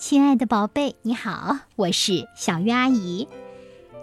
[0.00, 3.28] 亲爱的宝贝，你好，我是小鱼阿姨。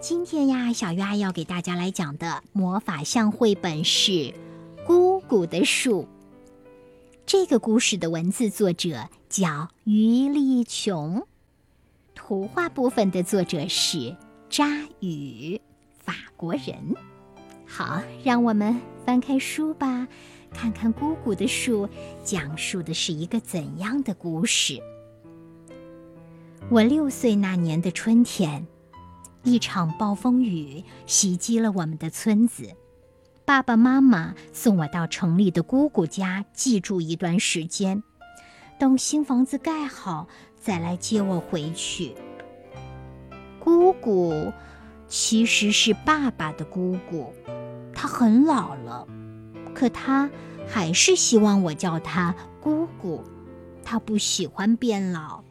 [0.00, 4.12] 今天呀，小鱼阿姨要给大家来讲的魔法象绘本是
[4.86, 6.02] 《姑姑的树》。
[7.26, 11.26] 这个故事的文字作者叫于丽琼，
[12.14, 14.16] 图画部分的作者是
[14.48, 14.68] 扎
[15.00, 15.60] 宇，
[15.98, 16.94] 法国人。
[17.66, 20.06] 好，让我们翻开书吧，
[20.54, 21.88] 看看姑姑的树
[22.22, 24.80] 讲述的是一个怎样的故事。
[26.70, 28.66] 我六岁那年的春天，
[29.42, 32.68] 一场暴风雨袭击了我们的村子。
[33.46, 38.02] 爸爸妈妈送我到城里的姑姑家寄住一段时间，
[38.78, 40.28] 等新房子盖好
[40.60, 42.14] 再来接我回去。
[43.58, 44.52] 姑姑
[45.08, 47.32] 其实是爸爸的姑姑，
[47.94, 49.08] 她很老了，
[49.72, 50.28] 可她
[50.66, 53.24] 还是希望我叫她姑姑，
[53.82, 55.42] 她不喜欢变老。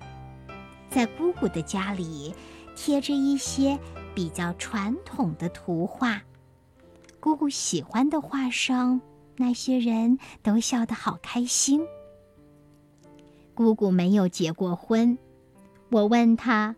[0.89, 2.33] 在姑姑的家里，
[2.75, 3.77] 贴着一些
[4.15, 6.21] 比较传统的图画。
[7.19, 9.01] 姑姑喜欢的画上，
[9.35, 11.81] 那些人都笑得好开心。
[13.53, 15.17] 姑姑没有结过婚，
[15.89, 16.75] 我问她：“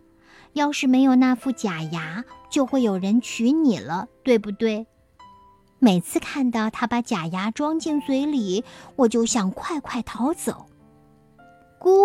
[0.54, 4.86] 要是没有那副假牙，就会有人娶你了，对不对？”
[5.78, 8.64] 每次看到她把假牙装进嘴里，
[8.96, 10.66] 我就想快快逃走。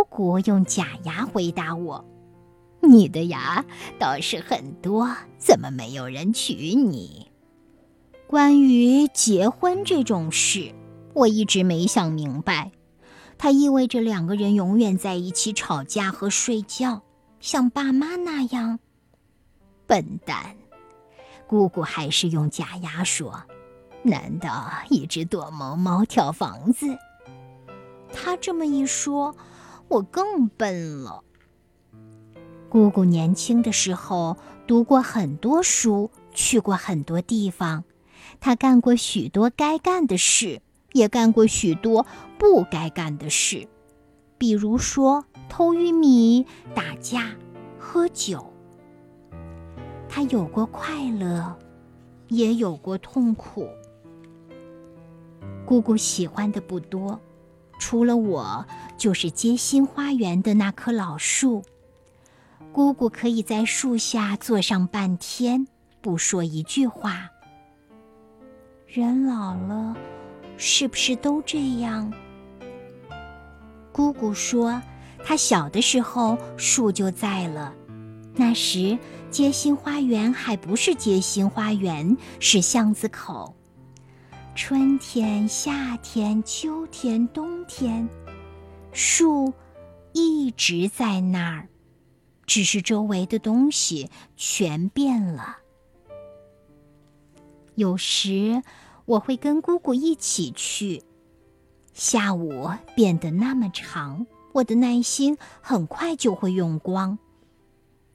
[0.10, 2.06] 姑用假牙回答我
[2.82, 3.66] ：“你的牙
[4.00, 7.30] 倒是很多，怎么没有人娶你？”
[8.28, 10.74] 关于结婚这种事，
[11.14, 12.72] 我一直没想明白。
[13.38, 17.02] 它意味着两个人永远在一起吵架和睡觉，
[17.40, 18.80] 像爸妈那样。
[19.86, 20.56] 笨蛋！
[21.46, 23.44] 姑姑还是用假牙说
[24.02, 26.98] ：“难道一只躲猫猫跳房子？”
[28.14, 29.36] 她这么一说。
[29.88, 31.24] 我更笨了。
[32.70, 37.84] 姑姑年轻的时候读过很多书，去过很多地方，
[38.40, 42.06] 她干过许多该干的事，也干过许多
[42.38, 43.68] 不该干的事，
[44.38, 47.36] 比如说偷玉米、打架、
[47.80, 48.52] 喝酒。
[50.10, 51.56] 她有过快乐，
[52.28, 53.70] 也有过痛苦。
[55.66, 57.20] 姑姑喜欢的不多。
[57.80, 58.66] 除了我，
[58.98, 61.64] 就是街心花园的那棵老树。
[62.72, 65.68] 姑姑可以在树下坐上半天，
[66.02, 67.30] 不说一句话。
[68.88, 69.96] 人老了，
[70.58, 72.12] 是不是都这样？
[73.92, 74.82] 姑姑说，
[75.24, 77.74] 她小的时候树就在了，
[78.36, 78.98] 那时
[79.30, 83.56] 街心花园还不是街心花园，是巷子口。
[84.56, 88.08] 春天、夏天、秋天、冬天，
[88.94, 89.54] 树
[90.14, 91.68] 一直在那儿，
[92.46, 95.58] 只是周围的东西全变了。
[97.76, 98.64] 有时
[99.04, 101.04] 我会跟姑姑一起去，
[101.94, 107.20] 下午变得那么长，我的耐心很快就会用光。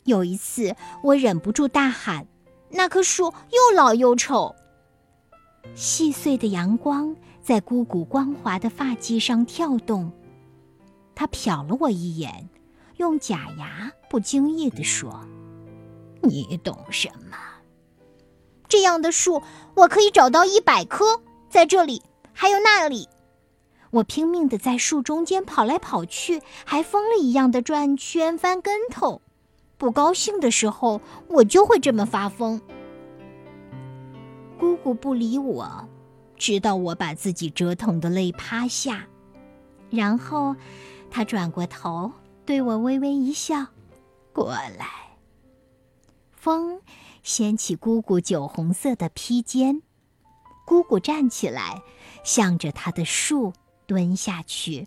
[0.04, 0.74] 有一次，
[1.04, 2.26] 我忍不住大喊
[2.72, 4.56] ：“那棵树又老又丑！”
[5.74, 10.12] 细碎的阳光在姑姑光滑的发髻上跳动，
[11.14, 12.48] 她瞟了我一眼，
[12.98, 15.26] 用假牙不经意地说
[16.22, 17.36] ：“你懂什么？
[18.68, 19.42] 这样的树
[19.74, 23.08] 我可以找到一百棵，在这里，还有那里。”
[23.90, 29.20] 我拼命地在树中间跑来跑去，还疯了一样的转圈、翻跟头。
[29.76, 32.60] 不高兴的时候，我就会这么发疯。
[34.60, 35.88] 姑姑不理我，
[36.36, 39.06] 直到我把自己折腾得累趴下，
[39.88, 40.54] 然后，
[41.10, 42.12] 她转过头
[42.44, 43.66] 对我微微一笑
[44.34, 44.86] ：“过来。”
[46.36, 46.78] 风
[47.22, 49.80] 掀起姑姑酒红色的披肩，
[50.66, 51.82] 姑姑站起来，
[52.22, 53.54] 向着她的树
[53.86, 54.86] 蹲下去，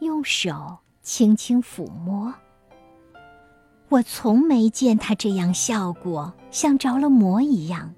[0.00, 2.32] 用手轻轻抚摸。
[3.90, 7.94] 我从没见她这样笑过，像着了魔一样。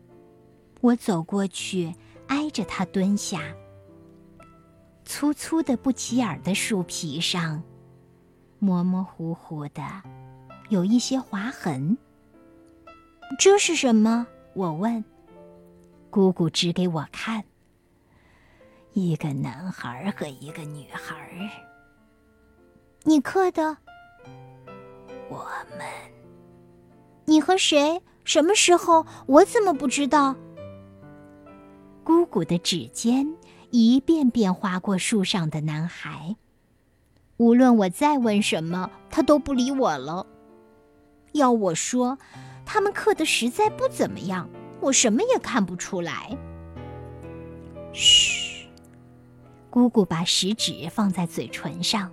[0.81, 1.95] 我走过去，
[2.29, 3.41] 挨着它蹲下。
[5.05, 7.63] 粗粗的、不起眼的树皮上，
[8.59, 9.83] 模模糊糊的，
[10.69, 11.97] 有一些划痕。
[13.39, 14.27] 这是什么？
[14.55, 15.05] 我问。
[16.11, 17.45] 姑姑指给我看。
[18.93, 21.51] 一个男孩和一个女孩。
[23.05, 23.77] 你刻的？
[25.29, 25.45] 我
[25.77, 25.87] 们。
[27.25, 28.01] 你和谁？
[28.25, 29.07] 什么时候？
[29.27, 30.35] 我怎么不知道？
[32.31, 33.27] 姑的指尖
[33.71, 36.37] 一遍遍划过树上的男孩。
[37.37, 40.27] 无论我再问什么，他都不理我了。
[41.33, 42.19] 要我说，
[42.65, 44.49] 他们刻的实在不怎么样，
[44.81, 46.37] 我什么也看不出来。
[47.93, 48.69] 嘘，
[49.71, 52.11] 姑姑把食指放在嘴唇上，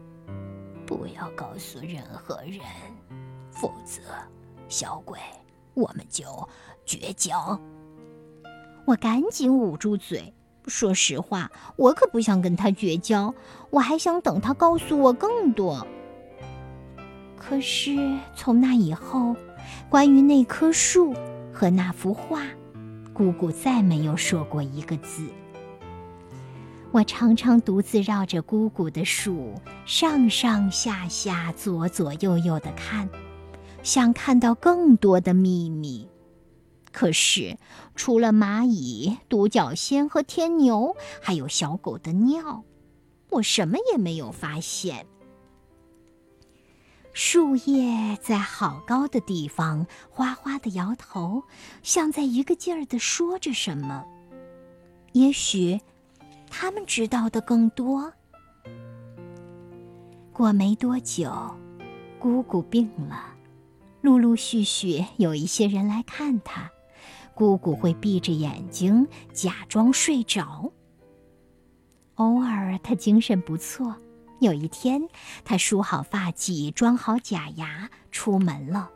[0.85, 2.59] 不要告诉任何人，
[3.51, 4.01] 否则，
[4.67, 5.19] 小鬼，
[5.73, 6.25] 我们就
[6.85, 7.59] 绝交。
[8.85, 10.33] 我赶紧捂住嘴。
[10.67, 13.33] 说实话，我可不想跟他绝交，
[13.69, 15.85] 我还想等他告诉我更多。
[17.37, 17.95] 可是
[18.35, 19.35] 从那以后，
[19.89, 21.13] 关于那棵树
[21.53, 22.41] 和那幅画，
[23.13, 25.27] 姑姑再没有说过一个字。
[26.91, 29.53] 我常常独自绕着姑姑的树
[29.85, 33.07] 上上下下、左左右右的看，
[33.83, 36.07] 想看到更多的秘密。
[36.95, 37.57] 可是，
[37.93, 42.63] 除了蚂蚁、独角仙和天牛，还有小狗的尿，
[43.31, 45.05] 我什么也没有发现。
[47.11, 51.43] 树叶在好高的地方哗哗的摇头，
[51.83, 54.05] 像在一个劲儿的说着什么。
[55.11, 55.81] 也许，
[56.49, 58.13] 他们知道的更多。
[60.31, 61.29] 过没多久，
[62.19, 63.35] 姑姑病了，
[63.99, 66.71] 陆陆续续有一些人来看她。
[67.35, 70.71] 姑姑会闭着眼睛假装睡着。
[72.15, 73.93] 偶尔她精神不错。
[74.39, 75.01] 有一天，
[75.43, 78.89] 她梳好发髻，装好假牙，出门了。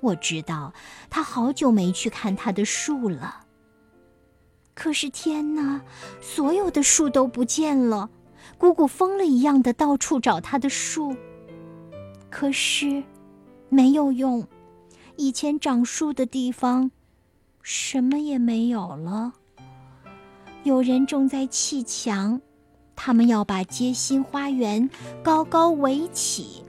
[0.00, 0.72] 我知道
[1.08, 3.46] 她好久没去看她的树了。
[4.74, 5.80] 可是天哪，
[6.20, 8.10] 所有的树都不见了！
[8.58, 11.14] 姑姑疯了一样的到处找她的树。
[12.30, 13.02] 可是，
[13.68, 14.46] 没有用。
[15.16, 16.90] 以前长树的地方。
[17.62, 19.32] 什么也没有了。
[20.64, 22.40] 有人正在砌墙，
[22.94, 24.88] 他们要把街心花园
[25.22, 26.64] 高高围起。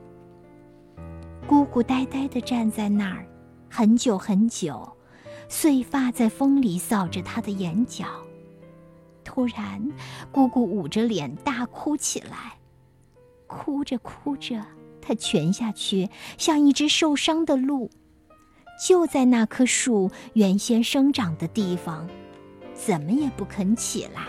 [1.47, 3.25] 姑姑呆呆地站在那儿，
[3.69, 4.89] 很久很久，
[5.49, 8.05] 碎发在风里扫着她的眼角。
[9.23, 9.91] 突然，
[10.31, 12.57] 姑姑捂着脸大哭起来，
[13.47, 14.65] 哭着哭着，
[15.01, 17.89] 她蜷下去，像一只受伤的鹿。
[18.81, 22.09] 就在那棵树原先生长的地方，
[22.73, 24.25] 怎么也不肯起来。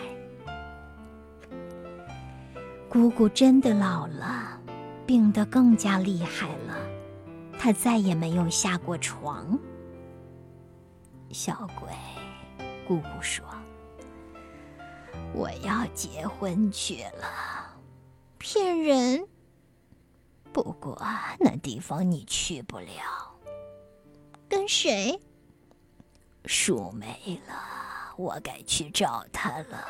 [2.87, 4.61] 姑姑真的老了，
[5.07, 6.77] 病得更加厉害了，
[7.59, 9.59] 她再也没有下过床。
[11.31, 11.89] 小鬼，
[12.87, 13.43] 姑姑说
[15.33, 17.75] ：“我要结婚去了。”
[18.37, 19.27] 骗人！
[20.53, 21.01] 不过
[21.41, 23.31] 那地方你去不了。
[24.53, 25.19] 跟谁？
[26.45, 27.55] 树没了，
[28.19, 29.89] 我该去找他了。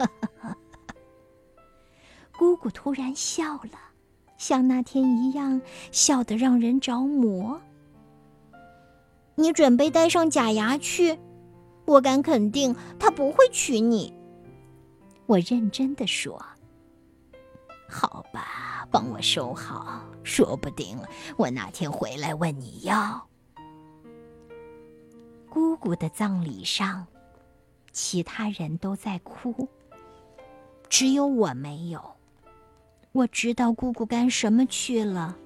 [2.36, 3.78] 姑姑突然笑了，
[4.36, 7.62] 像那天一样，笑得让人着魔。
[9.36, 11.16] 你准备带上假牙去？
[11.84, 14.12] 我敢肯定，他不会娶你。
[15.26, 16.44] 我认真的说。
[17.92, 20.02] 好吧，帮我收好。
[20.24, 20.98] 说不定
[21.36, 23.28] 我哪天回来问你要。
[25.50, 27.06] 姑姑的葬礼上，
[27.92, 29.68] 其他人都在哭，
[30.88, 32.02] 只有我没有。
[33.12, 35.36] 我知道姑姑干什么去了。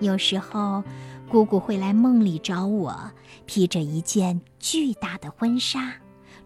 [0.00, 0.84] 有时候，
[1.30, 3.10] 姑姑会来梦里找我，
[3.46, 5.94] 披着一件巨大的婚纱，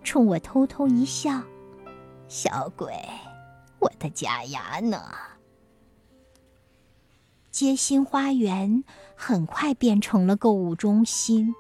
[0.05, 1.43] 冲我偷偷一笑
[2.29, 2.95] ：“小鬼，
[3.81, 5.03] 我的假牙呢？”
[7.51, 8.85] 街心花园
[9.17, 11.55] 很快变成了购物中心，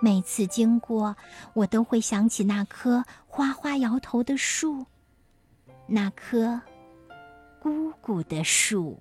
[0.00, 1.14] 每次经过，
[1.54, 4.86] 我都会想起那棵哗哗摇头的树，
[5.86, 6.60] 那棵
[7.60, 9.00] 姑姑的树。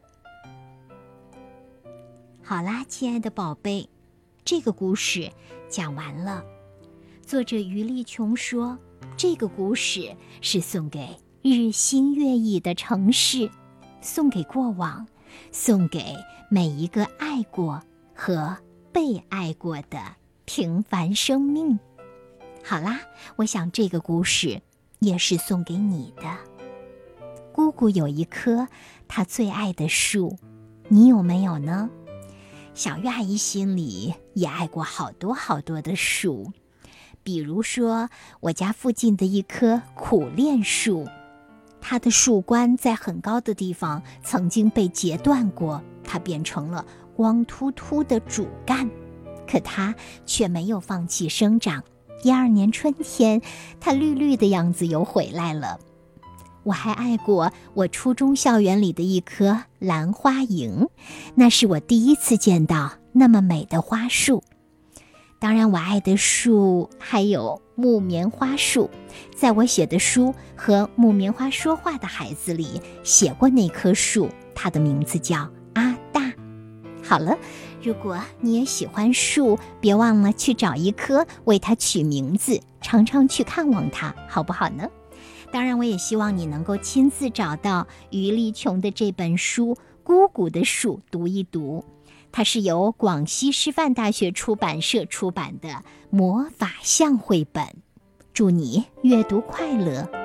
[2.43, 3.89] 好啦，亲爱的宝贝，
[4.45, 5.31] 这个故事
[5.69, 6.43] 讲完了。
[7.25, 8.77] 作者余丽琼说，
[9.17, 13.49] 这个故事是送给日新月异的城市，
[13.99, 15.07] 送给过往。
[15.51, 16.15] 送给
[16.49, 17.81] 每一个爱过
[18.13, 18.57] 和
[18.91, 19.97] 被爱过的
[20.45, 21.79] 平凡生命。
[22.63, 22.99] 好啦，
[23.37, 24.61] 我想这个故事
[24.99, 26.23] 也是送给你的。
[27.53, 28.67] 姑姑有一棵
[29.07, 30.37] 她最爱的树，
[30.89, 31.89] 你有没有呢？
[32.73, 36.51] 小月阿姨心里也爱过好多好多的树，
[37.23, 38.09] 比如说
[38.41, 41.07] 我家附近的一棵苦楝树。
[41.81, 46.85] 它的树冠在很高的地方曾经被截断过，它变成了
[47.15, 48.89] 光秃秃的主干，
[49.45, 49.93] 可它
[50.25, 51.83] 却没有放弃生长。
[52.21, 53.41] 第二年春天，
[53.79, 55.79] 它绿绿的样子又回来了。
[56.63, 60.87] 我还爱过我初中校园里的一棵兰花楹，
[61.33, 64.43] 那是我第一次见到那么美的花树。
[65.41, 68.91] 当然，我爱的树还有木棉花树，
[69.35, 76.31] 在我写的书和木棉花说话的孩子里写过那棵树，它的名字叫阿大。
[77.01, 77.35] 好了，
[77.81, 84.87] 如果你也喜欢树，别忘了去找一棵为它取名字，常常去看望它，好不好呢？
[85.51, 91.83] 当然，我也希望你能够亲自找到于丽琼的这本书《姑姑的树》，读一读。
[92.31, 97.65] 它是由广西师范大学出版社出版的魔法象绘本。
[98.33, 100.20] 祝你阅读快乐！